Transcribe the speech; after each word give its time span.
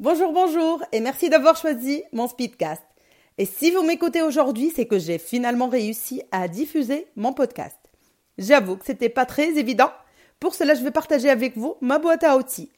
Bonjour, 0.00 0.32
bonjour, 0.32 0.82
et 0.92 1.00
merci 1.00 1.28
d'avoir 1.28 1.58
choisi 1.58 2.02
mon 2.14 2.26
speedcast. 2.26 2.80
Et 3.36 3.44
si 3.44 3.70
vous 3.70 3.82
m'écoutez 3.82 4.22
aujourd'hui, 4.22 4.72
c'est 4.74 4.86
que 4.86 4.98
j'ai 4.98 5.18
finalement 5.18 5.68
réussi 5.68 6.22
à 6.32 6.48
diffuser 6.48 7.06
mon 7.16 7.34
podcast. 7.34 7.76
J'avoue 8.38 8.78
que 8.78 8.86
c'était 8.86 9.10
pas 9.10 9.26
très 9.26 9.58
évident. 9.58 9.90
Pour 10.38 10.54
cela, 10.54 10.72
je 10.72 10.82
vais 10.82 10.90
partager 10.90 11.28
avec 11.28 11.58
vous 11.58 11.76
ma 11.82 11.98
boîte 11.98 12.24
à 12.24 12.38
outils. 12.38 12.72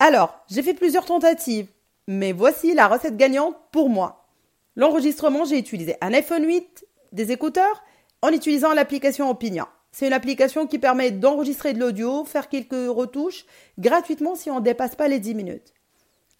Alors, 0.00 0.44
j'ai 0.50 0.64
fait 0.64 0.74
plusieurs 0.74 1.04
tentatives, 1.04 1.68
mais 2.08 2.32
voici 2.32 2.74
la 2.74 2.88
recette 2.88 3.16
gagnante 3.16 3.54
pour 3.70 3.88
moi. 3.88 4.26
L'enregistrement, 4.74 5.44
j'ai 5.44 5.60
utilisé 5.60 5.94
un 6.00 6.12
iPhone 6.12 6.44
8, 6.44 6.84
des 7.12 7.30
écouteurs, 7.30 7.84
en 8.20 8.30
utilisant 8.30 8.74
l'application 8.74 9.30
Opinion. 9.30 9.66
C'est 9.92 10.08
une 10.08 10.12
application 10.12 10.66
qui 10.66 10.80
permet 10.80 11.12
d'enregistrer 11.12 11.72
de 11.72 11.78
l'audio, 11.78 12.24
faire 12.24 12.48
quelques 12.48 12.88
retouches 12.88 13.46
gratuitement 13.78 14.34
si 14.34 14.50
on 14.50 14.58
ne 14.58 14.64
dépasse 14.64 14.96
pas 14.96 15.06
les 15.06 15.20
10 15.20 15.36
minutes. 15.36 15.72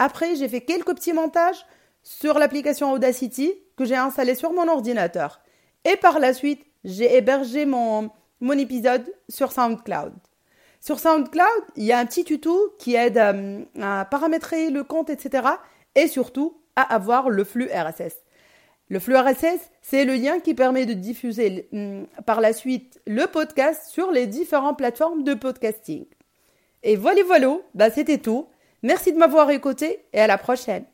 Après, 0.02 0.34
j'ai 0.34 0.48
fait 0.48 0.62
quelques 0.62 0.97
petits 0.97 1.12
montages 1.12 1.65
sur 2.02 2.37
l'application 2.41 2.91
Audacity 2.91 3.55
que 3.77 3.84
j'ai 3.84 3.95
installée 3.95 4.34
sur 4.34 4.52
mon 4.52 4.66
ordinateur. 4.66 5.41
Et 5.84 5.95
par 5.95 6.19
la 6.19 6.34
suite, 6.34 6.66
j'ai 6.83 7.16
hébergé 7.16 7.66
mon, 7.66 8.10
épisode 8.59 9.05
sur 9.29 9.52
SoundCloud. 9.52 10.12
Sur 10.80 10.98
SoundCloud, 10.98 11.62
il 11.77 11.84
y 11.84 11.93
a 11.93 12.01
un 12.01 12.07
petit 12.07 12.24
tuto 12.24 12.74
qui 12.80 12.96
aide 12.96 13.16
euh, 13.16 13.65
à 13.80 14.05
paramétrer 14.05 14.70
le 14.70 14.83
compte, 14.83 15.09
etc. 15.09 15.46
Et 15.95 16.09
surtout 16.09 16.59
à 16.74 16.82
avoir 16.82 17.30
le 17.30 17.45
flux 17.45 17.71
RSS. 17.73 18.16
Le 18.88 18.98
flux 18.98 19.16
RSS, 19.16 19.71
c'est 19.82 20.05
le 20.05 20.15
lien 20.15 20.41
qui 20.41 20.55
permet 20.55 20.84
de 20.84 20.95
diffuser 20.95 21.69
mm, 21.71 22.07
par 22.26 22.41
la 22.41 22.52
suite 22.52 23.01
le 23.07 23.26
podcast 23.26 23.88
sur 23.88 24.10
les 24.10 24.26
différentes 24.26 24.79
plateformes 24.79 25.23
de 25.23 25.35
podcasting. 25.35 26.07
Et 26.82 26.96
voilà, 26.96 27.23
voilà, 27.23 27.59
bah 27.74 27.88
c'était 27.88 28.19
tout. 28.19 28.48
Merci 28.83 29.13
de 29.13 29.19
m'avoir 29.19 29.51
écouté 29.51 30.05
et 30.13 30.21
à 30.21 30.27
la 30.27 30.38
prochaine. 30.38 30.85